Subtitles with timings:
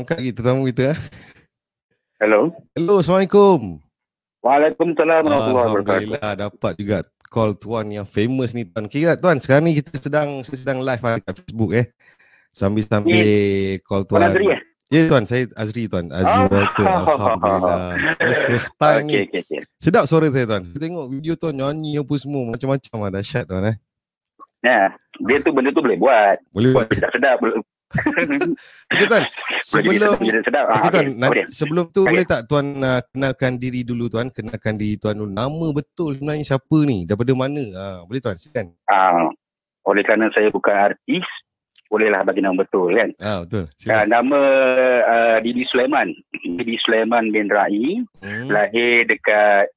[0.00, 0.96] Angkat kita tamu kita.
[0.96, 0.98] Eh.
[2.24, 2.48] Hello.
[2.72, 3.84] Hello, Assalamualaikum.
[4.40, 5.92] Waalaikumsalam warahmatullahi wabarakatuh.
[5.92, 8.88] Alhamdulillah dapat juga call tuan yang famous ni tuan.
[8.88, 11.92] Kira tuan sekarang ni kita sedang sedang live kat Facebook eh.
[12.48, 13.76] Sambil-sambil yeah.
[13.84, 14.24] call tuan.
[14.24, 14.60] Tuan Azri eh?
[14.88, 16.08] Ya tuan, saya Azri tuan.
[16.08, 16.48] Azri oh.
[16.48, 16.86] Walter.
[16.88, 17.80] Alhamdulillah.
[18.48, 19.14] first time okay, ni.
[19.28, 19.60] Okay, okay.
[19.84, 20.64] Sedap suara saya tuan.
[20.64, 22.56] Saya tengok video tuan nyanyi apa semua.
[22.56, 23.10] Macam-macam lah.
[23.20, 23.76] Dahsyat tuan eh.
[24.64, 24.96] Ya,
[25.28, 26.36] dia tu benda tu boleh buat.
[26.56, 26.88] Boleh buat.
[26.88, 27.36] Sedap-sedap.
[27.90, 29.24] Okay, tuan.
[29.66, 30.64] Sebelum sedap.
[30.70, 31.14] okay, tuan, okay.
[31.18, 32.10] Nanti, sebelum tu okay.
[32.14, 35.30] boleh tak tuan uh, kenalkan diri dulu tuan, kenalkan diri tuan dulu.
[35.30, 37.02] Nama betul sebenarnya siapa ni?
[37.04, 37.62] Daripada mana?
[37.62, 38.72] Uh, boleh tuan, silakan.
[38.86, 39.28] Uh,
[39.90, 41.26] oleh kerana saya bukan artis,
[41.90, 43.10] bolehlah bagi nama betul kan.
[43.18, 43.66] Ah betul.
[43.90, 44.40] Uh, nama
[45.02, 46.14] uh, Didi Sulaiman.
[46.38, 48.06] Didi Sulaiman bin Rai.
[48.22, 48.46] Hmm.
[48.46, 49.74] Lahir dekat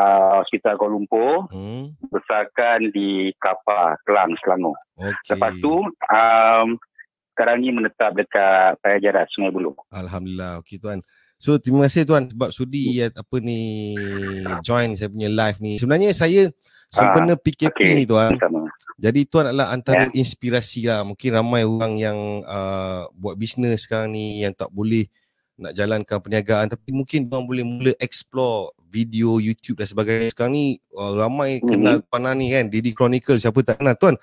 [0.00, 1.44] uh, Hospital Kuala Lumpur.
[1.52, 1.92] Hmm.
[2.08, 4.74] Besarkan di Kapar, Kelang, Selangor.
[4.96, 5.36] Okay.
[5.36, 6.68] Lepas tu um,
[7.34, 9.74] sekarang ni menetap dekat Paya Jarat Sungai Buloh.
[9.90, 10.62] Alhamdulillah.
[10.62, 11.02] Okey tuan.
[11.34, 13.92] So terima kasih tuan sebab sudi ya, apa ni
[14.62, 15.76] join saya punya live ni.
[15.82, 16.48] Sebenarnya saya
[16.86, 17.90] sempena PKP okay.
[17.98, 18.38] ni tuan.
[18.38, 18.70] Sama.
[18.94, 20.14] Jadi tuan adalah antara yeah.
[20.22, 21.02] inspirasi lah.
[21.02, 25.10] Mungkin ramai orang yang uh, buat bisnes sekarang ni yang tak boleh
[25.54, 30.30] nak jalankan perniagaan tapi mungkin tuan boleh mula explore video YouTube dan sebagainya.
[30.30, 31.68] Sekarang ni uh, ramai mm-hmm.
[31.68, 34.14] kenal tuan ni kan Didi Chronicle siapa tak kenal tuan.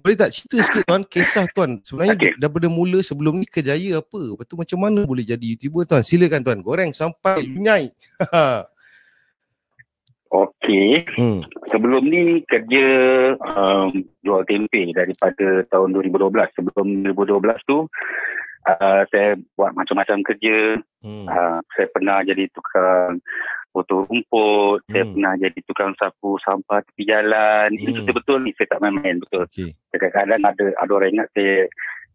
[0.00, 2.32] Boleh tak cerita sikit tuan kisah tuan sebenarnya okay.
[2.40, 4.22] daripada mula sebelum ni kejaya apa?
[4.40, 6.00] Betul macam mana boleh jadi YouTuber tuan?
[6.00, 7.92] Silakan tuan goreng sampai lunyai.
[10.30, 11.10] Okey.
[11.18, 11.42] Hmm.
[11.68, 12.86] Sebelum ni kerja
[13.34, 16.32] um, jual tempe daripada tahun 2012.
[16.54, 17.90] Sebelum 2012 tu
[18.70, 20.78] uh, saya buat macam-macam kerja.
[21.02, 21.26] Hmm.
[21.26, 23.18] Uh, saya pernah jadi tukang
[23.70, 24.90] potong rumput, hmm.
[24.90, 27.68] saya pernah jadi tukang sapu sampah tepi jalan.
[27.74, 27.80] Hmm.
[27.80, 29.46] Itu betul-betul ni saya tak main-main betul.
[29.46, 29.70] Okay.
[29.94, 31.66] Kadang-kadang ada ada orang ingat saya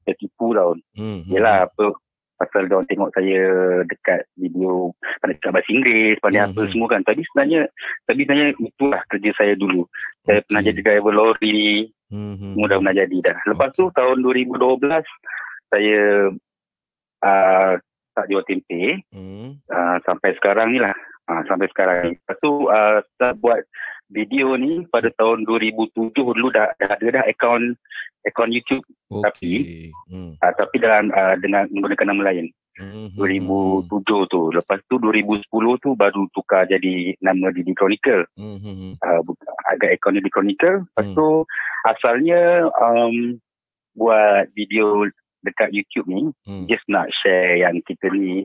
[0.05, 0.75] saya tipu tau.
[0.95, 1.23] Hmm.
[1.27, 1.95] Yelah apa
[2.35, 3.41] pasal dia tengok saya
[3.87, 4.91] dekat video
[5.23, 6.49] pandai cakap bahasa Inggeris, pandai hmm.
[6.51, 7.01] apa semua kan.
[7.07, 7.61] Tapi sebenarnya
[8.05, 9.81] tapi sebenarnya itulah kerja saya dulu.
[10.27, 11.89] Saya pernah jadi driver lori.
[12.11, 12.37] Hmm.
[12.37, 13.37] Semua dah pernah jadi dah.
[13.49, 13.79] Lepas okay.
[13.81, 14.61] tu tahun 2012
[15.73, 16.03] saya
[17.25, 17.71] uh,
[18.15, 19.03] tak jual tempe.
[19.11, 19.59] Hmm.
[19.67, 20.95] Uh, sampai sekarang ni lah.
[21.25, 22.11] Uh, sampai sekarang ni.
[22.13, 23.65] Lepas tu uh, saya buat
[24.13, 27.73] video ni pada tahun 2007 dulu dah, dah ada dah akaun
[28.29, 29.21] akaun YouTube okay.
[29.25, 29.51] tapi
[30.13, 30.31] hmm.
[30.37, 32.47] uh, tapi dalam uh, dengan menggunakan nama lain.
[32.75, 33.07] Hmm.
[33.15, 34.41] 2007 tu.
[34.51, 35.47] Lepas tu 2010
[35.79, 38.27] tu baru tukar jadi nama Didi Chronicle.
[38.35, 38.93] Hmm.
[38.99, 39.21] Uh,
[39.71, 40.83] agak akaun Didi Chronicle.
[40.85, 41.15] Lepas hmm.
[41.17, 41.27] tu
[41.87, 43.39] asalnya um,
[43.95, 45.07] buat video
[45.45, 46.65] dekat YouTube ni hmm.
[46.65, 48.43] just nak share yang kita ni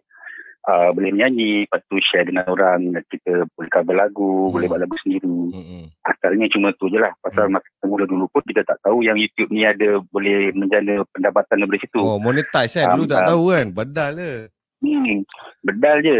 [0.68, 4.52] uh, boleh menyanyi, lepas tu share dengan orang, kita boleh cover lagu, hmm.
[4.52, 5.24] boleh buat lagu sendiri.
[5.24, 5.84] Hmm.
[6.04, 7.12] Asalnya cuma tu je lah.
[7.24, 7.54] Pasal hmm.
[7.56, 11.80] masa mula dulu pun kita tak tahu yang YouTube ni ada boleh menjana pendapatan dari
[11.80, 12.00] situ.
[12.00, 12.96] Oh, monetize kan?
[12.96, 13.66] Dulu um, tak tahu kan?
[13.72, 14.34] Bedal je.
[14.80, 15.16] Hmm,
[15.60, 16.18] bedal je.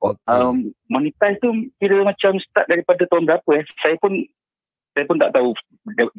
[0.00, 0.32] Okay.
[0.32, 3.64] Um, monetize tu kira macam start daripada tahun berapa eh.
[3.84, 4.18] Saya pun
[5.00, 5.56] saya pun tak tahu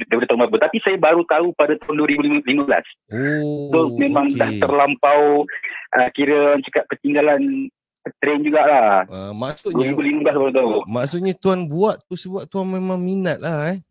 [0.10, 0.58] daripada tahun berapa.
[0.66, 2.50] Tapi saya baru tahu pada tahun 2015.
[3.14, 4.42] Oh, so memang okay.
[4.42, 5.46] dah terlampau
[5.94, 7.70] uh, kira cakap ketinggalan
[8.18, 9.06] train jugalah.
[9.06, 10.74] Uh, maksudnya 2015 baru tahu.
[10.90, 13.86] Maksudnya tuan buat tu sebab tuan memang minat lah eh.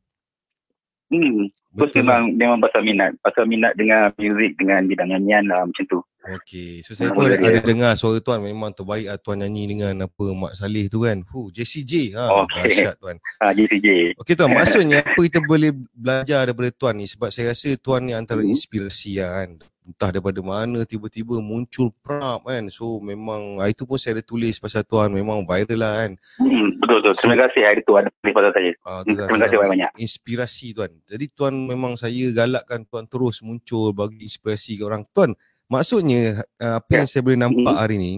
[1.14, 1.46] Hmm.
[1.70, 3.14] Terus memang memang pasal minat.
[3.22, 6.02] Pasal minat dengan muzik dengan bidang nyanyian lah macam tu.
[6.20, 6.84] Okey.
[6.84, 10.24] So saya pun ada, ada dengar suara tuan memang terbaik lah tuan nyanyi dengan apa
[10.36, 11.24] Mak Saleh tu kan.
[11.32, 12.24] Hu JCJ ha.
[12.44, 12.84] Okey.
[13.00, 13.16] tuan.
[13.40, 14.20] Ha JCJ.
[14.20, 18.12] Okey tuan, maksudnya apa kita boleh belajar daripada tuan ni sebab saya rasa tuan ni
[18.12, 18.52] antara hmm.
[18.52, 19.50] inspirasi lah kan
[19.90, 24.60] entah daripada mana tiba-tiba muncul prap kan so memang ah, itu pun saya ada tulis
[24.62, 28.34] pasal tuan memang viral lah kan hmm, betul betul terima kasih hari tu ada tulis
[28.36, 33.42] pasal saya uh, terima kasih banyak inspirasi tuan jadi tuan memang saya galakkan tuan terus
[33.42, 35.34] muncul bagi inspirasi ke orang tuan
[35.70, 36.96] maksudnya uh, apa ya.
[37.00, 37.80] yang saya boleh nampak hmm.
[37.80, 38.12] hari ni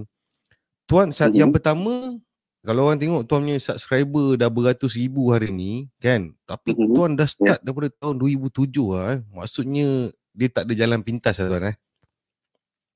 [0.89, 1.41] tuan saat hmm.
[1.45, 2.17] yang pertama
[2.63, 6.97] kalau orang tengok tuan punya subscriber dah beratus ribu hari ni kan tapi hmm.
[6.97, 7.65] tuan dah start ya.
[7.65, 9.21] daripada tahun 2007 lah eh.
[9.31, 11.77] maksudnya dia tak ada jalan pintas lah tuan eh?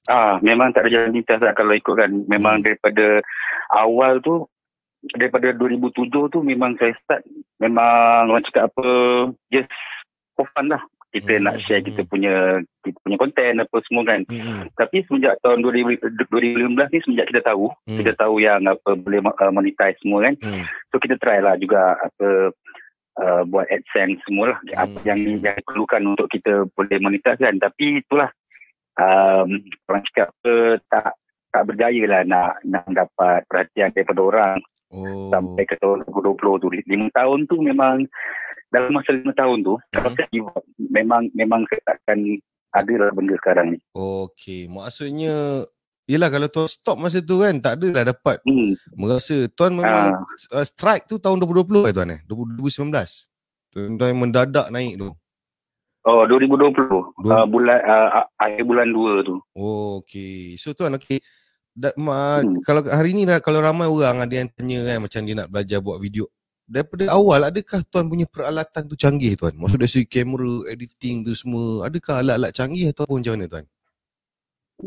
[0.06, 2.10] Ah, memang tak ada jalan pintas lah kalau ikutkan.
[2.30, 2.64] Memang hmm.
[2.64, 3.06] daripada
[3.74, 4.46] awal tu,
[5.18, 7.26] daripada 2007 tu memang saya start,
[7.58, 8.88] memang orang cakap apa,
[9.50, 9.70] just
[10.38, 10.82] for fun lah.
[11.16, 11.42] Kita hmm.
[11.48, 12.10] nak share kita hmm.
[12.12, 12.34] punya
[12.84, 14.20] kita punya konten apa semua kan.
[14.28, 14.68] Hmm.
[14.76, 17.98] Tapi semenjak tahun 2015 ni semenjak kita tahu, hmm.
[18.04, 20.34] kita tahu yang apa boleh uh, monetize semua kan.
[20.44, 20.64] Hmm.
[20.92, 22.52] So kita try lah juga apa
[23.20, 24.76] uh, buat AdSense semua lah hmm.
[24.76, 28.30] apa yang yang perlukan untuk kita boleh monetize kan tapi itulah
[29.00, 31.16] um, orang cakap uh, tak
[31.52, 34.56] tak berjaya lah nak nak dapat perhatian daripada orang
[34.92, 35.32] oh.
[35.32, 38.04] sampai ke tahun 2020 tu lima tahun tu memang
[38.70, 39.90] dalam masa lima tahun tu hmm.
[39.94, 40.28] kalau saya
[40.90, 42.18] memang memang saya takkan
[42.76, 43.78] ada lah benda sekarang ni.
[43.96, 45.64] Okey, maksudnya
[46.06, 48.38] Yelah kalau tuan stop masa tu kan tak adalah dapat.
[48.46, 48.78] Hmm.
[48.94, 50.22] merasa tuan memang
[50.54, 50.62] uh.
[50.62, 52.20] strike tu tahun 2020 eh tuan eh?
[52.30, 52.94] 2019
[53.74, 55.10] tuan mendadak naik tu.
[56.06, 56.70] Oh 2020
[57.26, 59.36] uh, bulan uh, akhir bulan 2 tu.
[59.58, 61.18] Oh, okay so tuan okay
[61.74, 62.62] da, ma, hmm.
[62.62, 65.78] kalau hari ni dah kalau ramai orang ada yang tanya kan macam dia nak belajar
[65.82, 66.30] buat video
[66.66, 71.32] daripada awal adakah tuan punya peralatan tu canggih tuan maksud dari segi kamera editing tu
[71.32, 73.64] semua adakah alat-alat canggih ataupun macam mana tuan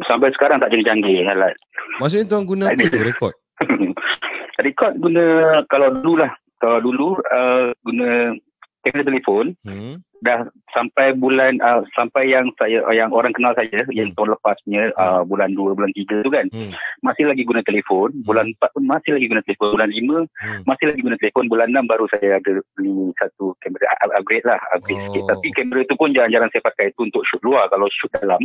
[0.05, 1.55] sampai sekarang tak canggih-canggih alat.
[1.97, 3.33] Maksudnya tuan guna apa tu rekod?
[4.65, 5.23] rekod guna
[5.67, 6.31] kalau dulu lah.
[6.59, 8.35] Kalau dulu uh, guna
[8.85, 9.45] kamera telefon.
[9.65, 10.43] Hmm dah
[10.75, 13.95] sampai bulan uh, sampai yang saya yang orang kenal saya hmm.
[13.95, 16.71] yang tahun lepasnya uh, bulan 2 bulan 3 tu kan hmm.
[17.01, 18.27] masih lagi guna telefon hmm.
[18.27, 20.61] bulan 4 pun masih lagi guna telefon bulan 5 hmm.
[20.67, 23.85] masih lagi guna telefon bulan 6 baru saya ada beli satu kamera
[24.19, 25.03] upgrade lah upgrade oh.
[25.07, 28.41] sikit tapi kamera tu pun jarang-jarang saya pakai tu untuk shoot luar kalau shoot dalam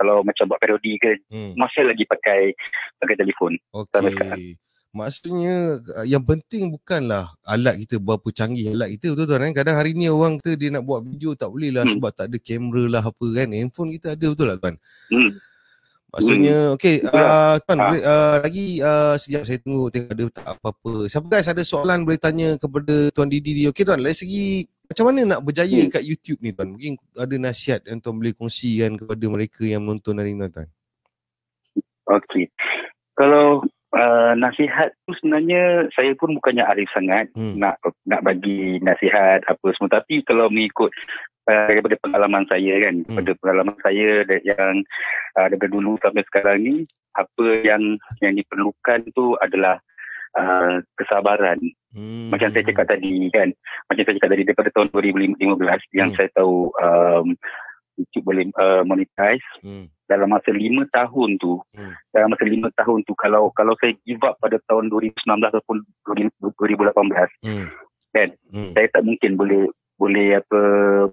[0.00, 1.54] kalau macam buat parodi ke hmm.
[1.60, 2.56] masih lagi pakai
[2.96, 4.56] pakai telefon okay.
[4.90, 9.54] Maksudnya uh, yang penting bukanlah alat kita berapa canggih alat kita betul tuan kan.
[9.62, 11.94] Kadang hari ni orang kata dia nak buat video tak boleh lah hmm.
[11.94, 13.48] sebab tak ada kamera lah apa kan.
[13.54, 14.74] Handphone kita ada betul lah tuan.
[15.14, 15.30] Hmm.
[16.10, 16.74] Maksudnya hmm.
[16.74, 17.86] okey uh, tuan ha.
[17.94, 20.92] uh, lagi uh, sekejap saya tunggu tengok ada tak apa-apa.
[21.06, 23.64] Siapa guys ada soalan boleh tanya kepada tuan Didi ni.
[23.70, 25.90] Okey tuan dari segi macam mana nak berjaya hmm.
[25.94, 26.74] kat YouTube ni tuan?
[26.74, 30.66] Mungkin ada nasihat yang tuan boleh kongsikan kepada mereka yang menonton hari ni tuan.
[32.10, 32.50] Okey.
[33.14, 37.58] Kalau Uh, nasihat tu sebenarnya saya pun bukannya arif sangat hmm.
[37.58, 37.74] nak
[38.06, 40.94] nak bagi nasihat apa semua tapi kalau mengikut
[41.50, 43.10] uh, daripada pengalaman saya kan hmm.
[43.10, 44.86] daripada pengalaman saya yang
[45.34, 46.74] uh, daripada dulu sampai sekarang ni
[47.18, 49.82] apa yang yang diperlukan tu adalah
[50.38, 51.58] uh, kesabaran
[51.90, 52.30] hmm.
[52.30, 53.50] macam saya cakap tadi kan
[53.90, 56.16] macam saya cakap tadi daripada tahun 2015 yang hmm.
[56.18, 57.34] saya tahu um,
[58.00, 61.94] YouTube boleh uh, monetize hmm dalam masa lima tahun tu hmm.
[62.10, 65.86] dalam masa lima tahun tu kalau kalau saya give up pada tahun 2019 ataupun
[66.58, 67.66] 2018 hmm.
[68.10, 68.70] kan hmm.
[68.74, 69.70] saya tak mungkin boleh
[70.02, 70.60] boleh apa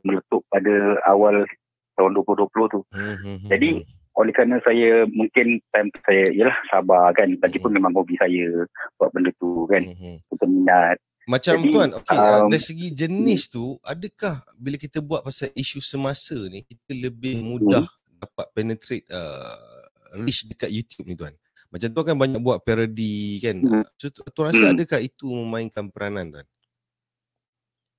[0.02, 1.46] meletup pada awal
[1.94, 2.98] tahun 2020 tu hmm.
[2.98, 3.86] hmm, hmm jadi hmm.
[4.18, 7.78] oleh kerana saya mungkin time saya ialah sabar kan lagipun hmm.
[7.78, 8.66] memang hobi saya
[8.98, 10.18] buat benda tu kan hmm.
[10.42, 15.52] minat macam Jadi, tuan, okay, um, dari segi jenis tu, adakah bila kita buat pasal
[15.54, 19.86] isu semasa ni, kita lebih mudah hmm dapat penetrate uh,
[20.18, 21.34] reach dekat YouTube ni tuan.
[21.70, 23.62] Macam tu kan banyak buat parody kan.
[23.62, 23.86] Hmm.
[24.00, 24.74] So, tu rasa hmm.
[24.74, 26.48] adakah itu memainkan peranan tuan?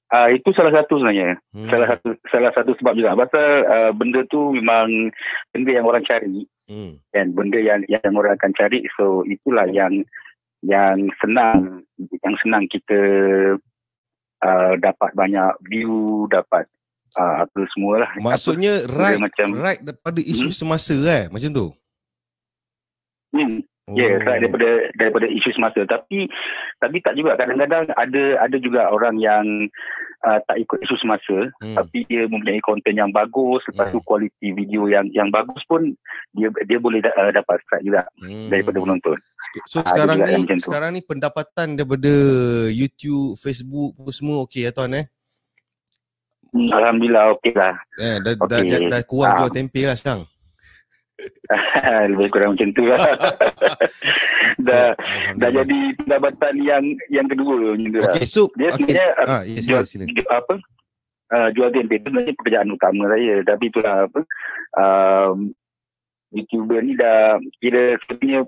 [0.09, 1.37] Uh, itu salah satu sebenarnya.
[1.53, 1.69] Hmm.
[1.69, 3.13] Salah satu salah satu sebab juga.
[3.13, 5.13] Pasal uh, benda tu memang
[5.53, 6.49] benda yang orang cari.
[6.65, 6.97] Hmm.
[7.13, 8.81] Dan benda yang yang orang akan cari.
[8.97, 10.01] So itulah yang
[10.63, 13.01] yang senang yang senang kita
[14.43, 16.67] uh, dapat banyak view, dapat
[17.19, 18.11] uh, apa semua lah.
[18.19, 20.57] Maksudnya apa, right, macam, right daripada isu hmm?
[20.57, 21.67] semasa eh, macam tu?
[23.35, 23.61] Hmm.
[23.97, 24.27] Ya, yeah, oh.
[24.29, 24.71] right daripada
[25.01, 25.81] daripada isu semasa.
[25.89, 26.29] Tapi
[26.77, 29.45] tapi tak juga kadang-kadang ada ada juga orang yang
[30.27, 31.77] uh, tak ikut isu semasa hmm.
[31.79, 33.95] tapi dia mempunyai konten yang bagus lepas hmm.
[33.95, 35.95] tu kualiti video yang yang bagus pun
[36.35, 38.51] dia dia boleh uh, dapat strike juga hmm.
[38.51, 39.19] daripada penonton.
[39.71, 42.13] So uh, sekarang ni sekarang ni pendapatan daripada
[42.73, 45.07] YouTube, Facebook semua okey ya tuan eh?
[46.49, 47.77] Alhamdulillah okey lah.
[48.01, 48.49] Eh, dah, okay.
[48.49, 50.25] dah, dah, dah kuat jual tempe lah sekarang.
[52.15, 52.99] Lebih kurang macam tu lah.
[54.69, 58.15] dah, so, dah jadi pendapatan yang yang kedua macam tu lah.
[58.15, 58.87] Okay, so, Dia okay.
[58.87, 60.05] sebenarnya ah, yes, jual, sila.
[60.31, 60.55] apa,
[61.35, 63.35] uh, jual tempe tu sebenarnya pekerjaan utama saya.
[63.43, 64.21] Tapi itulah apa,
[64.79, 65.37] um,
[66.35, 68.41] YouTuber ni dah kira sebenarnya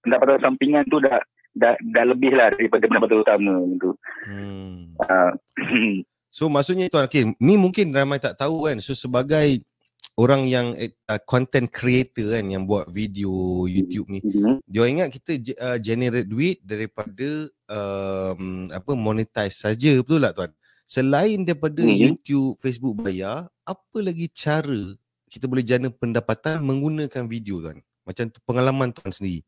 [0.00, 1.18] pendapatan sampingan tu dah
[1.56, 3.90] dah, dah lebih lah daripada pendapatan utama tu.
[4.24, 4.94] Hmm.
[5.04, 5.32] Uh,
[6.36, 8.76] So maksudnya tuan, okay, ni mungkin ramai tak tahu kan.
[8.84, 9.64] So sebagai
[10.16, 14.64] orang yang uh, content creator kan yang buat video YouTube ni, mm-hmm.
[14.64, 20.52] dia ingat kita uh, generate duit daripada um, apa monetize saja betul tak tuan?
[20.88, 22.00] Selain daripada mm-hmm.
[22.00, 24.96] YouTube, Facebook bayar, apa lagi cara
[25.28, 27.78] kita boleh jana pendapatan menggunakan video tuan?
[28.08, 29.44] Macam tu pengalaman tuan sendiri.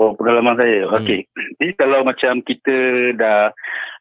[0.00, 0.88] Oh, pengalaman saya.
[0.88, 0.96] Hmm.
[0.96, 1.28] Okey.
[1.60, 2.76] Jadi kalau macam kita
[3.20, 3.52] dah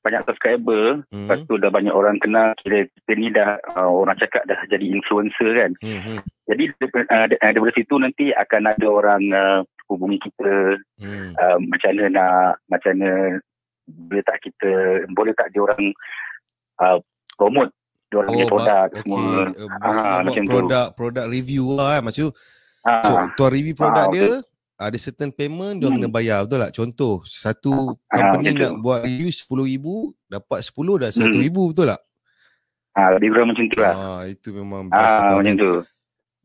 [0.07, 1.27] banyak subscriber, hmm.
[1.27, 4.95] lepas tu dah banyak orang kenal, kira kita ni dah uh, orang cakap dah jadi
[4.95, 5.71] influencer kan.
[5.83, 5.99] Hmm.
[5.99, 6.19] hmm.
[6.47, 9.59] Jadi uh, daripada situ nanti akan ada orang uh,
[9.91, 11.35] hubungi kita hmm.
[11.35, 13.11] uh, macam mana nak macam mana
[13.89, 14.71] boleh tak kita
[15.11, 15.83] boleh tak dia orang
[16.79, 16.97] uh,
[17.35, 17.75] promote
[18.07, 18.99] dia orang oh, punya produk okay.
[19.03, 19.21] semua.
[19.51, 20.95] Uh, ah, macam produk, tu.
[20.95, 22.01] Produk review lah kan.
[22.07, 22.25] Macam
[22.87, 23.03] ah.
[23.03, 24.47] tu, tuan review produk ah, dia, okay
[24.79, 25.95] ada certain payment dia hmm.
[25.99, 31.09] kena bayar betul tak contoh satu ah, company nak buat review 10000 dapat 10 dah
[31.11, 31.67] 1000 hmm.
[31.75, 32.01] betul tak
[32.95, 35.73] ah lebih kurang macam tu lah ah itu memang ah macam tu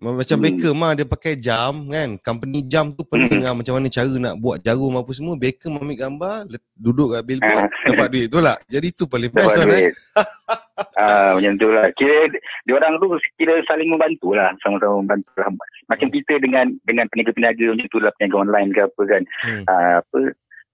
[0.04, 0.44] macam hmm.
[0.44, 2.20] Beckham mah dia pakai jam kan.
[2.20, 3.46] Company jam tu penting hmm.
[3.48, 5.38] lah macam mana cara nak buat jarum apa semua.
[5.38, 6.36] Beckham ambil gambar,
[6.76, 8.56] duduk kat billboard, dapat duit tu lah.
[8.68, 9.94] Jadi tu paling best kan eh.
[10.98, 11.86] Ah, macam tu lah.
[11.94, 12.34] Kira
[12.66, 14.50] dia orang tu kira saling membantu lah.
[14.62, 15.48] Sama-sama membantu lah.
[15.86, 16.14] Macam hmm.
[16.18, 18.12] kita dengan dengan peniaga-peniaga macam tu lah.
[18.18, 19.22] Peniaga online ke apa kan.
[19.46, 19.62] Hmm.
[19.70, 20.18] Uh, apa,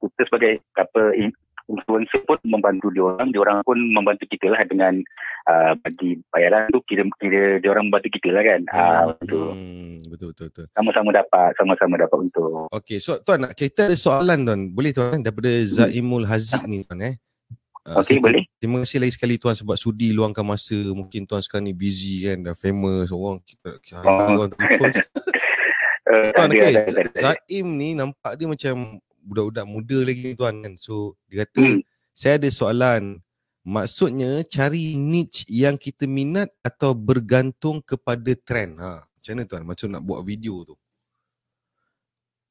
[0.01, 1.03] kita sebagai apa
[1.71, 4.99] influencer pun membantu dia orang, dia orang pun membantu kita lah dengan
[5.47, 8.61] uh, bagi bayaran tu kira kira dia orang membantu kita lah kan.
[8.73, 8.81] Ah, hmm.
[8.81, 9.49] Uh, betul.
[9.53, 10.67] Hmm, betul betul betul.
[10.75, 12.67] Sama-sama dapat, sama-sama dapat untuk.
[12.73, 14.61] Okey, so tuan kita ada soalan tuan.
[14.73, 17.15] Boleh tuan daripada Zaimul Haziq ni tuan eh.
[17.91, 18.47] Uh, Okey, boleh.
[18.63, 20.79] Terima kasih lagi sekali tuan sebab sudi luangkan masa.
[20.79, 24.47] Mungkin tuan sekarang ni busy kan, dah famous orang kita oh.
[24.47, 24.91] orang telefon.
[26.07, 26.73] Uh, tuan, okay.
[27.19, 30.79] Zaim ni nampak dia macam budak-budak muda lagi tuan kan.
[30.79, 31.81] So dia kata hmm.
[32.15, 33.19] saya ada soalan.
[33.67, 38.79] Maksudnya cari niche yang kita minat atau bergantung kepada trend.
[38.79, 39.63] Ha, macam mana tuan?
[39.67, 40.79] Macam nak buat video tu.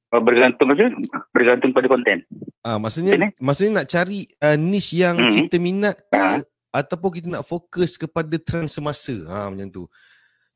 [0.09, 0.89] Bergantung aja,
[1.29, 2.25] bergantung pada konten.
[2.65, 3.27] Ah, maksudnya Sini?
[3.37, 5.33] maksudnya nak cari uh, niche yang hmm.
[5.37, 6.41] kita minat ha.
[6.73, 9.13] ataupun kita nak fokus kepada trend semasa.
[9.29, 9.85] Ha, macam tu.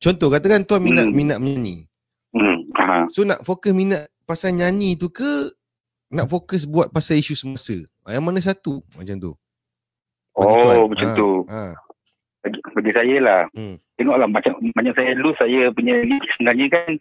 [0.02, 1.14] Contoh katakan tuan minat hmm.
[1.14, 1.86] minat menyanyi.
[2.34, 2.66] Hmm.
[2.76, 3.06] Ha.
[3.14, 5.54] So nak fokus minat pasal nyanyi tu ke
[6.10, 7.78] nak fokus buat pasal isu semasa.
[8.10, 9.32] Ah, yang mana satu macam tu?
[10.34, 10.78] Bagi oh, tuan.
[10.90, 11.30] macam ha, tu.
[11.46, 11.62] Ha.
[12.44, 13.42] Bagi, bagi saya lah.
[13.56, 13.80] Hmm.
[13.96, 16.92] Tengoklah macam macam saya dulu saya punya ni sebenarnya kan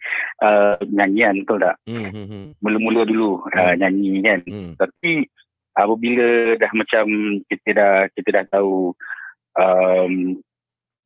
[0.45, 1.77] uh, nyanyian betul tak?
[1.91, 2.47] Hmm, hmm, hmm.
[2.63, 3.59] Mula-mula dulu hmm.
[3.59, 4.41] uh, nyanyi kan.
[4.47, 4.73] Hmm.
[4.79, 5.27] Tapi
[5.75, 7.05] apabila dah macam
[7.51, 8.95] kita dah kita dah tahu
[9.59, 10.39] um,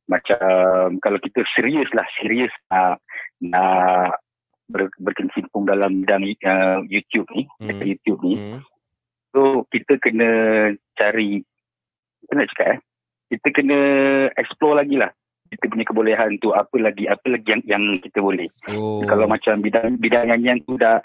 [0.06, 3.00] macam kalau kita serius lah serius nak
[3.40, 4.20] nak
[4.70, 7.82] ber, berkecimpung dalam bidang uh, YouTube ni, hmm.
[7.82, 8.36] YouTube ni.
[8.36, 8.60] Hmm.
[9.34, 10.28] So kita kena
[10.96, 11.44] cari,
[12.24, 12.80] kita nak cakap eh,
[13.30, 13.78] kita kena
[14.38, 15.10] explore lagi lah.
[15.46, 18.50] Kita punya kebolehan tu apa lagi, apa lagi yang yang kita boleh.
[18.74, 19.02] Oh.
[19.06, 20.98] Kalau macam bidang bidang nyanyian tu dah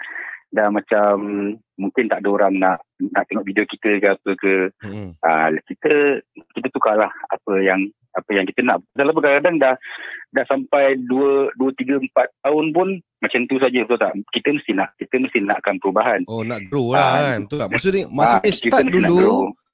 [0.52, 1.14] dah macam
[1.80, 4.54] mungkin tak ada orang nak nak tengok video kita ke apa ke.
[4.84, 5.10] Hmm.
[5.22, 6.20] Uh, kita
[6.58, 8.84] kita tukarlah apa yang apa yang kita nak.
[8.92, 9.74] Dalam kadang-kadang dah
[10.36, 12.88] dah sampai 2 2 3 4 tahun pun
[13.24, 14.12] macam tu saja betul tak?
[14.34, 16.20] Kita mesti nak kita mesti nakkan perubahan.
[16.28, 17.38] Oh nak grow lah uh, kan.
[17.48, 17.68] Betul tak?
[17.72, 19.30] Maksudnya maksudnya uh, start dulu.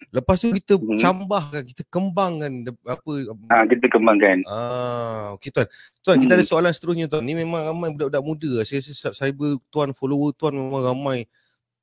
[0.09, 0.97] Lepas tu kita hmm.
[0.97, 2.53] cambahkan, kita kembangkan
[2.89, 3.11] apa
[3.53, 4.41] Ah kita kembangkan.
[4.49, 5.69] Ah okey tuan.
[6.01, 6.23] Tuan hmm.
[6.25, 7.25] kita ada soalan seterusnya tuan.
[7.25, 8.53] Ni memang ramai budak-budak muda.
[8.65, 11.29] Saya rasa cyber tuan follower tuan memang ramai.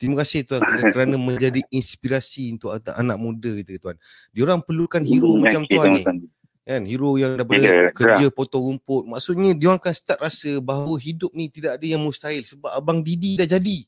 [0.02, 0.60] Terima kasih tuan
[0.94, 3.96] kerana menjadi inspirasi untuk anak muda kita tuan.
[4.34, 6.04] Diorang perlukan hero hmm, macam tuan ni.
[6.04, 6.20] Tuan
[6.66, 8.34] kan hero yang daripada yeah, kerja yeah.
[8.34, 12.74] potong rumput maksudnya dia akan start rasa bahawa hidup ni tidak ada yang mustahil sebab
[12.74, 13.86] abang Didi dah jadi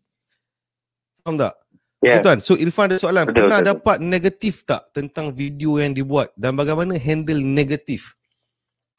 [1.25, 1.57] faham tak
[2.03, 2.21] yeah.
[2.21, 3.25] tuan so Irfan ada soalan.
[3.29, 3.69] Betul, pernah betul.
[3.73, 6.33] dapat negatif tak tentang video yang dibuat?
[6.37, 8.17] Dan bagaimana handle negatif?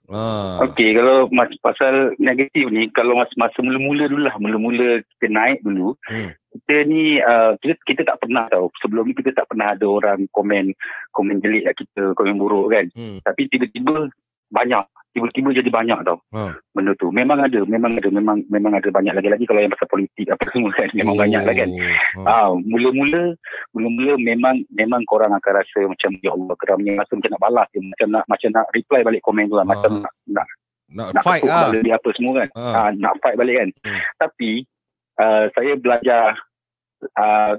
[0.09, 0.65] Ah.
[0.65, 5.61] Okey, kalau mas, pasal negatif ni, kalau masa, masa mula-mula dulu lah, mula-mula kita naik
[5.61, 6.33] dulu, hmm.
[6.49, 10.25] Kita ni uh, kita, kita tak pernah tahu sebelum ni kita tak pernah ada orang
[10.33, 10.73] komen
[11.13, 12.89] komen jelek kat kita komen buruk kan.
[12.97, 13.21] Hmm.
[13.21, 14.09] tapi tiba-tiba
[14.49, 14.85] banyak
[15.17, 16.53] tiba-tiba jadi banyak tau hmm.
[16.77, 20.27] benda tu memang ada memang ada memang memang ada banyak lagi-lagi kalau yang pasal politik
[20.31, 21.21] apa semua kan memang oh.
[21.21, 22.25] banyak lah kan hmm.
[22.29, 23.35] ah mula-mula
[23.73, 27.81] mula-mula memang memang korang akan rasa macam ya Allah keramnya rasa macam nak balas dia
[27.83, 29.73] macam nak macam nak reply balik komen tu lah hmm.
[29.75, 30.47] macam nak nak
[30.89, 31.69] nak, nak fight ah.
[31.73, 32.75] apa semua kan hmm.
[32.77, 34.01] ah, nak fight balik kan hmm.
[34.21, 34.65] tapi
[35.19, 36.31] Uh, saya belajar
[37.19, 37.59] uh,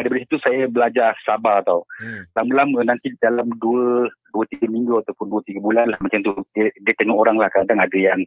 [0.00, 1.84] daripada situ saya belajar sabar tau.
[2.00, 2.24] Hmm.
[2.32, 6.68] Lama-lama nanti dalam dua dua tiga minggu ataupun dua tiga bulan lah macam tu dia,
[6.82, 8.20] dia tengok orang lah kadang ada yang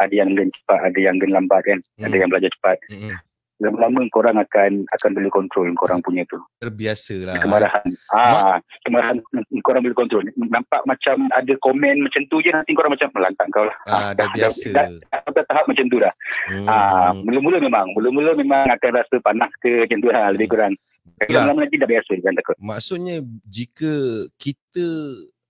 [0.00, 2.04] ada yang gen cepat ada yang gen lambat kan hmm.
[2.06, 2.76] ada yang belajar cepat.
[2.90, 3.16] Hmm
[3.56, 6.36] lama-lama korang akan akan boleh kontrol korang punya tu.
[6.60, 7.36] Terbiasa lah.
[7.40, 7.88] Kemarahan.
[8.12, 9.16] Ah, kemarahan
[9.64, 10.22] korang boleh kontrol.
[10.36, 13.76] Nampak macam ada komen macam tu je nanti korang macam melantak kau lah.
[13.88, 14.68] Ah, dah, dah biasa.
[14.76, 16.12] Dah, dah, dah, dah, tahap macam tu dah.
[16.52, 16.66] Hmm.
[16.68, 20.74] Ah, mula-mula memang, mula-mula memang akan rasa panas ke macam tu lah lebih kurang.
[21.32, 22.56] Lama-lama nanti dah biasa kan takut.
[22.60, 24.84] Maksudnya jika kita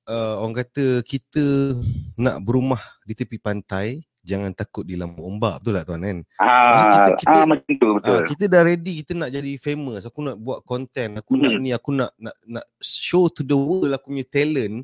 [0.07, 1.77] uh, orang kata kita
[2.17, 5.63] nak berumah di tepi pantai jangan takut di lambung ombak.
[5.63, 6.19] Betul tak tuan kan?
[6.43, 8.11] Ah, kita, kita, ah macam tu betul.
[8.11, 10.03] ah, kita dah ready kita nak jadi famous.
[10.03, 11.43] Aku nak buat content aku hmm.
[11.47, 14.83] nak ni aku nak nak nak show to the world aku punya talent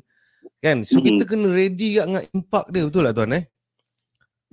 [0.63, 0.87] kan?
[0.87, 1.05] So hmm.
[1.11, 2.83] kita kena ready kat dengan impact dia.
[2.87, 3.43] Betul tak tuan eh?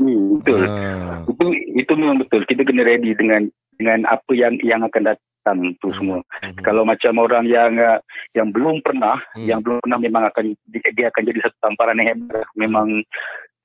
[0.00, 0.60] Hmm, betul.
[0.66, 1.22] Ah.
[1.22, 1.46] itu
[1.78, 2.42] itu memang betul.
[2.50, 3.46] Kita kena ready dengan
[3.78, 5.96] dengan apa yang yang akan datang tu hmm.
[5.96, 6.60] semua hmm.
[6.60, 7.96] kalau macam orang yang uh,
[8.36, 9.48] yang belum pernah hmm.
[9.48, 13.00] yang belum pernah memang akan dia akan jadi satu tamparan yang hebat memang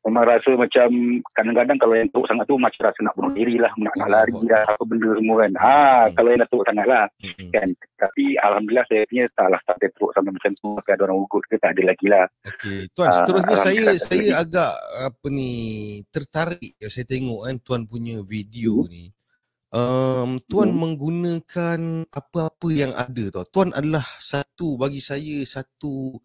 [0.05, 0.87] memang rasa macam
[1.33, 4.37] kadang-kadang kalau yang teruk sangat tu macam rasa nak bunuh diri lah nak, nak lari
[4.45, 6.09] lah apa benda semua kan ha, hmm.
[6.13, 7.49] kalau yang teruk sangat lah hmm.
[7.51, 7.67] kan
[7.97, 11.43] tapi Alhamdulillah saya punya tak lah tak teruk sampai macam tu tapi ada orang ugut
[11.49, 12.79] ke tak ada lagi lah okay.
[12.93, 14.41] Tuan uh, seterusnya saya saya lagi.
[14.45, 14.73] agak
[15.09, 15.51] apa ni
[16.13, 18.89] tertarik ya, saya tengok kan Tuan punya video hmm.
[18.93, 19.03] ni
[19.75, 20.79] Um, tuan hmm.
[20.79, 23.43] menggunakan apa-apa yang ada tau.
[23.51, 26.15] Tuan adalah satu bagi saya satu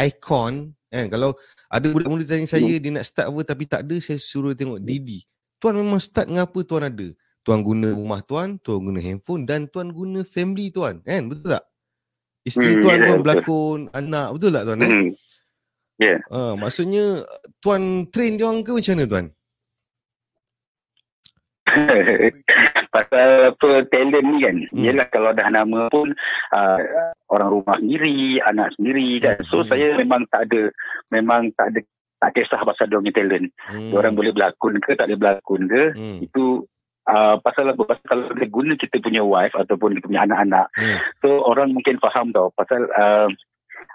[0.00, 1.36] ikon kan kalau
[1.68, 2.80] ada budak muda tanya saya hmm.
[2.80, 5.20] dia nak start apa tapi tak ada saya suruh tengok Didi.
[5.60, 7.08] Tuan memang start dengan apa tuan ada?
[7.44, 11.04] Tuan guna rumah tuan, tuan guna handphone dan tuan guna family tuan.
[11.04, 11.28] Kan?
[11.28, 11.64] Betul tak?
[12.48, 14.28] Isteri hmm, tuan yeah, pun berlakon anak.
[14.32, 14.78] Betul tak tuan?
[14.80, 14.88] Eh?
[14.88, 15.08] Hmm.
[16.00, 16.06] Ya.
[16.08, 16.18] Yeah.
[16.32, 17.04] Uh, maksudnya
[17.60, 19.26] tuan train dia orang ke macam mana tuan?
[22.94, 24.84] pasal apa talent ni kan hmm.
[24.84, 26.12] yelah kalau dah nama pun
[26.52, 26.78] uh,
[27.32, 29.68] orang rumah sendiri anak sendiri kan so hmm.
[29.72, 30.68] saya memang tak ada
[31.08, 31.80] memang tak ada
[32.20, 33.92] tak kisah pasal dia punya talent hmm.
[33.96, 36.18] orang boleh berlakon ke tak boleh berlakon ke hmm.
[36.22, 36.64] itu
[37.08, 40.98] uh, pasal apa pasal kalau dia guna kita punya wife ataupun kita punya anak-anak hmm.
[41.24, 43.28] so orang mungkin faham tau pasal uh,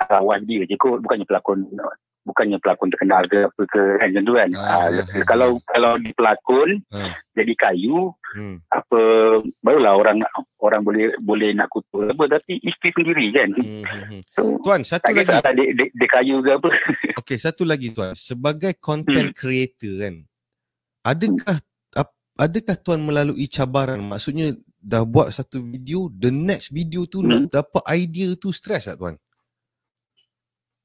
[0.10, 1.70] uh, wife dia je kot bukannya pelakon
[2.30, 4.50] bukannya pelakon terkenal ke apa ke kan macam tu kan.
[4.54, 8.62] Ah, uh, uh, kalau uh, kalau di pelakon uh, jadi kayu hmm.
[8.70, 9.00] apa
[9.66, 10.22] barulah orang
[10.62, 13.50] orang boleh boleh nak kutuk apa tapi isteri sendiri kan.
[13.58, 14.22] Hmm, hmm, hmm.
[14.38, 15.26] so, tuan satu lagi.
[15.26, 16.70] tak dia, dia, dia kayu ke apa.
[17.26, 18.14] Okey satu lagi tuan.
[18.14, 19.38] Sebagai content hmm.
[19.38, 20.16] creator kan
[21.02, 21.58] adakah
[22.40, 24.00] adakah tuan melalui cabaran?
[24.00, 27.28] Maksudnya dah buat satu video the next video tu hmm.
[27.28, 29.16] nak dapat idea tu stress tak tuan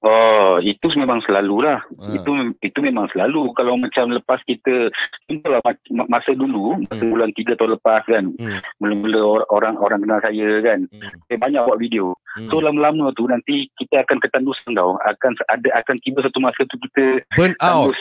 [0.05, 1.81] Oh, itu memang selalulah.
[1.81, 2.13] Ha.
[2.13, 3.57] Itu itu memang selalu.
[3.57, 4.93] Kalau macam lepas kita,
[5.25, 5.65] contohlah
[6.13, 7.13] masa dulu, masa hmm.
[7.17, 8.61] bulan tiga tahun lepas kan, hmm.
[8.85, 11.25] mula-mula orang orang kenal saya kan, hmm.
[11.25, 12.13] saya banyak buat video.
[12.37, 12.53] Hmm.
[12.53, 15.01] So lama-lama tu nanti kita akan ketandusan tau.
[15.09, 17.97] Akan ada akan tiba satu masa tu kita burn out.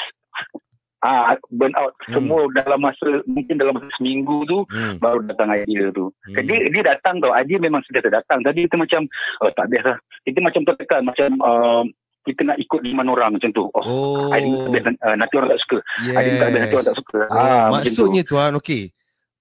[1.04, 2.16] Ah, burn out hmm.
[2.16, 5.04] semua dalam masa mungkin dalam masa seminggu tu hmm.
[5.04, 6.08] baru datang idea tu.
[6.32, 6.48] Hmm.
[6.48, 7.36] Dia dia datang tau.
[7.36, 8.40] Idea memang sudah datang.
[8.40, 9.04] Tadi kita macam
[9.44, 10.00] oh, tak biasa.
[10.24, 11.84] Kita macam tertekan macam uh,
[12.24, 13.68] kita nak ikut lima orang macam tu.
[13.76, 14.32] Oh, oh.
[14.32, 15.78] Idea, uh, nanti orang tak suka.
[16.08, 16.16] Yes.
[16.16, 17.20] Idea tak nanti orang tak suka.
[17.28, 18.40] Oh, ah, maksudnya tu.
[18.40, 18.84] tuan, okey.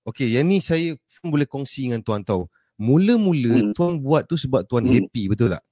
[0.02, 2.50] Okey, yang ni saya boleh kongsi dengan tuan tahu.
[2.74, 3.78] Mula-mula hmm.
[3.78, 4.94] tuan buat tu sebab tuan hmm.
[4.98, 5.62] happy, betul tak?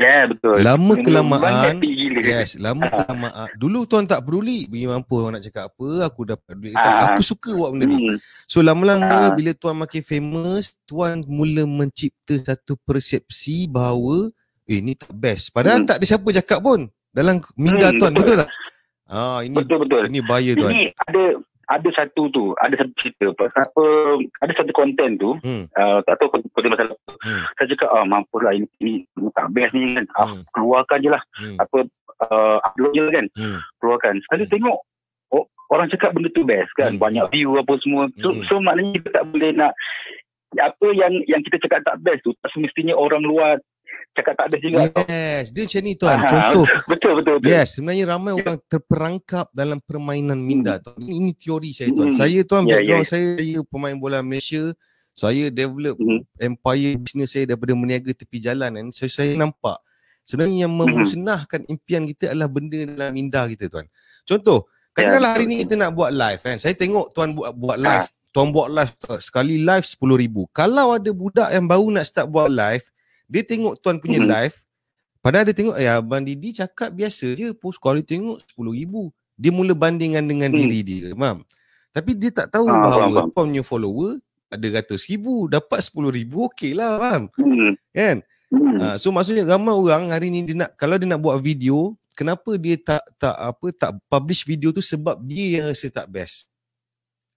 [0.00, 0.56] Ya, yeah, betul.
[0.58, 1.78] Lama kelamaan,
[2.22, 3.48] yes, lama kelamaan.
[3.58, 6.76] Dulu tuan tak peduli bagi mampu orang nak cakap apa, aku dapat duit.
[6.78, 7.12] Ah.
[7.12, 7.98] Aku suka buat benda ni.
[7.98, 8.16] Hmm.
[8.46, 9.34] So lama-lama ah.
[9.34, 14.30] bila tuan makin famous, tuan mula mencipta satu persepsi bahawa
[14.70, 15.50] eh ni tak best.
[15.50, 15.88] Padahal hmm.
[15.90, 18.24] tak ada siapa cakap pun dalam minda hmm, tuan, betul.
[18.24, 18.50] betul tak?
[19.12, 20.02] Ah, ini betul betul.
[20.08, 20.72] Ini bahaya tuan.
[20.72, 21.22] Ini ada
[21.72, 23.48] ada satu tu, ada satu cerita apa
[24.44, 25.72] ada satu konten tu, hmm.
[25.72, 26.96] uh, tak tahu konten masalah.
[27.24, 27.42] Hmm.
[27.56, 30.06] Saya cakap ah mampu lah ini, ini, ini tak best ni kan.
[30.20, 30.42] Ah, hmm.
[30.52, 31.22] keluarkan je lah.
[31.40, 31.56] Hmm.
[31.56, 31.78] Apa
[32.28, 33.26] uh, upload je kan.
[33.38, 33.58] Hmm.
[33.80, 34.14] Keluarkan.
[34.28, 34.52] Sekali hmm.
[34.52, 34.78] tengok
[35.32, 36.92] oh, orang cakap benda tu best kan.
[36.96, 37.00] Hmm.
[37.00, 38.12] Banyak view apa semua.
[38.20, 38.44] So, hmm.
[38.46, 39.72] so maknanya kita tak boleh nak
[40.60, 43.56] apa yang yang kita cakap tak best tu tak semestinya orang luar
[44.12, 44.78] cakap tak ada juga.
[45.08, 46.18] Yes, dia macam ni tuan.
[46.28, 46.64] Contoh.
[46.90, 47.48] betul, betul, betul.
[47.48, 51.00] Yes, sebenarnya ramai orang terperangkap dalam permainan minda tuan.
[51.00, 52.12] Ini, teori saya tuan.
[52.12, 52.18] Hmm.
[52.20, 53.12] Saya tuan, yeah, background yeah.
[53.12, 54.64] saya, saya pemain bola Malaysia.
[55.12, 56.24] Saya develop hmm.
[56.40, 58.70] empire business saya daripada meniaga tepi jalan.
[58.72, 59.80] Dan saya, saya nampak.
[60.28, 60.80] Sebenarnya yang hmm.
[60.86, 63.88] memusnahkan impian kita adalah benda dalam minda kita tuan.
[64.28, 66.56] Contoh, katakanlah hari ni kita nak buat live kan.
[66.60, 67.82] Saya tengok tuan buat buat ah.
[67.82, 68.08] live.
[68.32, 70.36] Tuan buat live sekali live RM10,000.
[70.56, 72.80] Kalau ada budak yang baru nak start buat live,
[73.32, 74.34] dia tengok tuan punya mm-hmm.
[74.36, 74.56] live
[75.24, 79.08] padahal dia tengok ya abang Didi cakap biasa je post call dia tengok 10,000
[79.40, 80.56] dia mula bandingkan dengan mm.
[80.60, 81.40] diri dia faham
[81.96, 84.20] tapi dia tak tahu ah, bahawa faham, tuan punya follower
[84.52, 87.72] ada ratus ribu dapat 10,000 okey lah faham mm.
[87.96, 88.16] kan
[88.52, 88.76] mm.
[88.76, 92.60] Uh, so maksudnya ramai orang hari ni dia nak kalau dia nak buat video kenapa
[92.60, 96.51] dia tak tak apa tak publish video tu sebab dia yang rasa tak best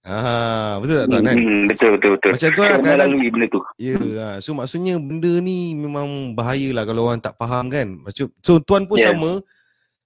[0.06, 1.34] Ah, betul tak tuan kan?
[1.34, 2.30] Hmm, betul betul betul.
[2.38, 2.94] Macam tu lah kan.
[3.02, 3.60] Lalui benda tu.
[3.74, 7.98] Ya, yeah, so maksudnya benda ni memang bahaya lah kalau orang tak faham kan.
[8.06, 9.10] Macam so tuan pun yeah.
[9.10, 9.42] sama.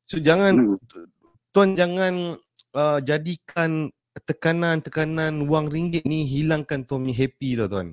[0.08, 1.04] So jangan hmm.
[1.52, 2.40] tuan jangan
[2.72, 3.92] uh, jadikan
[4.24, 7.88] tekanan-tekanan wang ringgit ni hilangkan tuan punya happy tau tuan.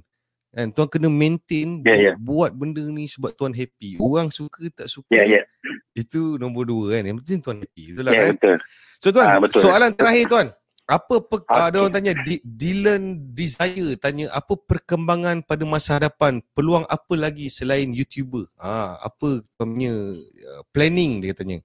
[0.55, 2.15] Kan tuan kena maintain yeah, yeah.
[2.15, 3.99] buat benda ni sebab tuan happy.
[3.99, 5.11] Orang suka tak suka.
[5.11, 5.43] Yeah, yeah.
[5.91, 7.03] Itu nombor dua kan.
[7.03, 7.83] Yang penting tuan happy.
[7.91, 8.35] Betul lah yeah, kan?
[8.39, 8.57] Betul.
[8.97, 9.59] So tuan, ah, betul.
[9.59, 10.47] soalan terakhir tuan
[10.87, 11.67] apa per, okay.
[11.67, 16.39] ada orang tanya D- Dylan Desire tanya apa perkembangan pada masa hadapan?
[16.55, 18.47] Peluang apa lagi selain YouTuber?
[18.55, 21.59] Ha, apa punya uh, planning dia tanya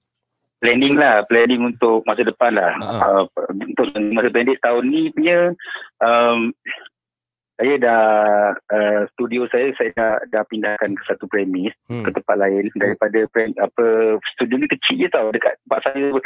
[0.63, 2.71] planning lah planning untuk masa depan lah.
[2.79, 5.51] Uh, untuk masa pendek tahun ni punya
[5.99, 6.55] um,
[7.53, 8.03] saya dah
[8.57, 12.01] uh, studio saya saya dah, dah pindahkan ke satu premis hmm.
[12.01, 16.17] ke tempat lain daripada prem, apa studio ni kecil je tau dekat tempat saya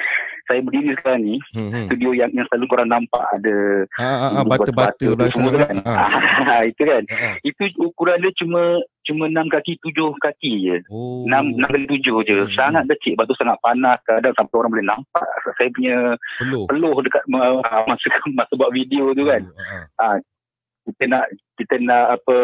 [0.47, 1.67] saya berdiri sekarang ni hmm.
[1.67, 1.85] hmm.
[1.91, 5.95] studio yang yang selalu korang nampak ada ha, ha, ha, batu-batu semua kan ha.
[6.47, 6.55] ha.
[6.71, 7.29] itu kan ha, ha.
[7.43, 11.27] itu ukuran dia cuma cuma enam kaki tujuh kaki je oh.
[11.27, 11.67] enam oh.
[11.67, 12.55] kali tujuh je hmm.
[12.55, 15.27] sangat kecil batu sangat panas kadang sampai orang boleh nampak
[15.59, 18.07] saya punya peluh, peluh dekat masa
[18.39, 19.83] masa buat video tu kan ha.
[19.99, 20.07] ha
[20.87, 21.25] kita nak
[21.59, 22.37] kita nak apa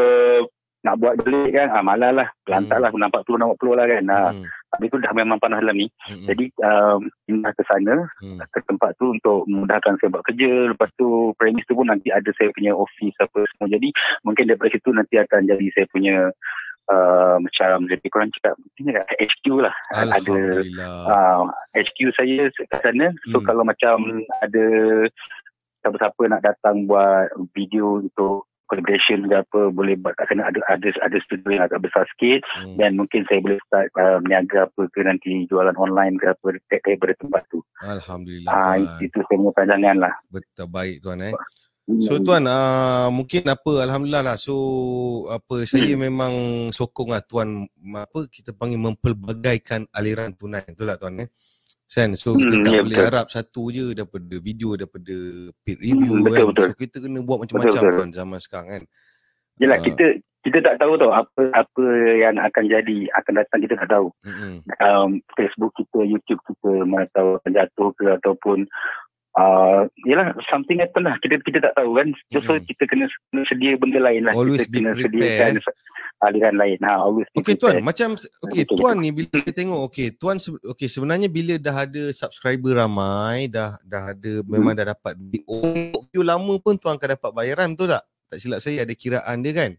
[0.84, 3.00] nak buat balik kan ah malah lah lah hmm.
[3.00, 4.44] nampak puluh nampak puluh lah kan ah hmm.
[4.76, 6.28] tapi tu dah memang panas dalam ni hmm.
[6.28, 8.44] jadi um, pindah ke sana hmm.
[8.52, 12.28] ke tempat tu untuk memudahkan saya buat kerja lepas tu premis tu pun nanti ada
[12.36, 13.90] saya punya office apa semua jadi
[14.28, 16.16] mungkin daripada situ nanti akan jadi saya punya
[16.84, 23.40] Uh, macam lebih kurang cakap mungkin HQ lah ada uh, HQ saya kat sana so
[23.40, 23.48] hmm.
[23.48, 24.68] kalau macam ada
[25.84, 30.90] siapa-siapa nak datang buat video untuk collaboration ke apa boleh buat kat sana ada ada
[31.04, 32.80] ada studio yang agak besar sikit hmm.
[32.80, 37.14] dan mungkin saya boleh start uh, meniaga apa ke nanti jualan online ke apa daripada
[37.20, 37.60] tempat tu.
[37.84, 38.50] Alhamdulillah.
[38.50, 40.14] Ah uh, itu punya pandangan lah.
[40.32, 41.36] Betul baik tuan eh.
[42.00, 44.56] So tuan uh, mungkin apa alhamdulillah lah so
[45.28, 46.00] apa saya hmm.
[46.00, 46.34] memang
[46.72, 51.30] sokong lah tuan apa kita panggil mempelbagaikan aliran tunai betul tak tuan eh.
[51.94, 52.10] Kan?
[52.18, 53.10] So kita hmm, tak ya, boleh betul.
[53.10, 55.16] harap satu je daripada video daripada
[55.62, 56.46] peer hmm, review hmm, betul, kan.
[56.50, 56.66] Betul.
[56.66, 58.84] So kita kena buat macam-macam kan zaman sekarang kan.
[59.62, 60.06] Yalah uh, kita
[60.44, 61.86] kita tak tahu tau apa apa
[62.20, 64.12] yang akan jadi akan datang kita tak tahu.
[64.28, 64.54] Mm-hmm.
[64.84, 68.68] Um, Facebook kita, YouTube kita mana tahu akan jatuh ke ataupun
[69.38, 72.08] uh, yalah something happen lah kita kita tak tahu kan.
[72.34, 72.66] So mm-hmm.
[72.70, 74.34] kita kena, kena sedia benda lain lah.
[74.34, 75.10] Always kita kena prepare.
[75.10, 75.54] sediakan
[76.24, 76.80] aliran lain.
[76.80, 81.28] Ha, always okay tuan, macam okay tuan ni bila kita tengok okay tuan okay sebenarnya
[81.28, 84.48] bila dah ada subscriber ramai, dah dah ada hmm.
[84.48, 85.14] memang dah dapat
[85.50, 88.04] oh, view lama pun tuan akan dapat bayaran betul tak?
[88.32, 89.72] Tak silap saya ada kiraan dia kan?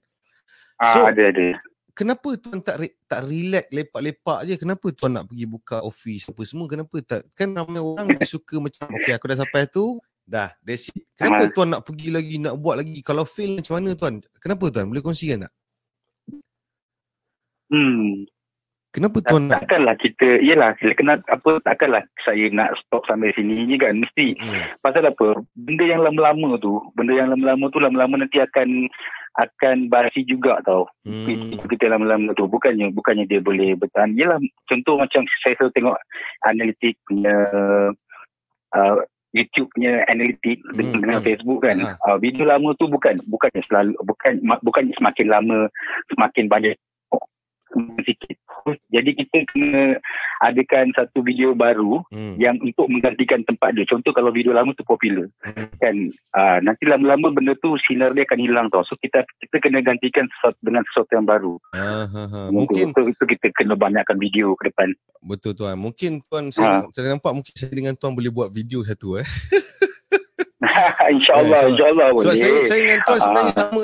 [0.78, 1.48] Ah, so, ada ada.
[1.94, 4.54] Kenapa tuan tak re, tak relax lepak-lepak je?
[4.58, 6.66] Kenapa tuan nak pergi buka office apa semua?
[6.66, 7.22] Kenapa tak?
[7.38, 11.06] Kan ramai orang suka macam okay aku dah sampai tu, dah that's it.
[11.14, 12.98] Kenapa tuan nak pergi lagi nak buat lagi?
[12.98, 14.18] Kalau fail macam mana tuan?
[14.42, 14.90] Kenapa tuan?
[14.90, 15.52] Boleh kongsikan tak?
[17.70, 18.26] Hmm.
[18.94, 19.66] Kenapa tuan nak?
[19.66, 23.98] Takkanlah kita, iyalah, kena apa, takkanlah saya nak stop sampai sini ni kan.
[23.98, 24.38] Mesti.
[24.38, 24.62] Hmm.
[24.86, 25.42] Pasal apa?
[25.58, 28.86] Benda yang lama-lama tu, benda yang lama-lama tu lama-lama nanti akan
[29.34, 30.86] akan basi juga tau.
[31.02, 31.58] Hmm.
[31.66, 32.46] Kita lama-lama tu.
[32.46, 34.14] Bukannya bukannya dia boleh bertahan.
[34.14, 34.38] Yalah,
[34.70, 35.98] contoh macam saya selalu tengok
[36.46, 37.34] analitik punya
[38.78, 38.96] uh,
[39.34, 41.02] YouTube punya analitik hmm.
[41.02, 41.26] dengan hmm.
[41.26, 41.82] Facebook kan.
[41.82, 41.98] Hmm.
[42.06, 45.66] Uh, video lama tu bukan bukannya selalu bukan bukannya semakin lama
[46.14, 46.78] semakin banyak
[48.06, 48.36] sikit.
[48.88, 50.00] Jadi kita kena
[50.40, 52.40] adakan satu video baru hmm.
[52.40, 53.84] yang untuk menggantikan tempat dia.
[53.84, 55.28] Contoh kalau video lama tu popular.
[55.44, 55.68] Hmm.
[55.80, 55.96] Kan
[56.32, 58.80] uh, nanti lama-lama benda tu sinar dia akan hilang tau.
[58.88, 61.54] So kita kita kena gantikan sesuatu dengan sesuatu yang baru.
[61.76, 62.40] Ha, ha, ha.
[62.48, 64.88] Mungkin itu, itu kita kena banyakkan video ke depan.
[65.20, 65.76] Betul tuan.
[65.76, 66.88] Mungkin tuan saya, ha.
[66.92, 69.28] saya nampak mungkin saya dengan tuan boleh buat video satu eh.
[71.12, 72.36] InsyaAllah, insyaAllah so, boleh.
[72.36, 73.64] Saya, saya dengan tuan sebenarnya sama